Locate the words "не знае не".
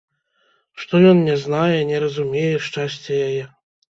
1.27-1.97